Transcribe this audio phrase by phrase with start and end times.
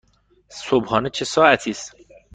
[0.49, 1.95] صبحانه چه ساعتی است؟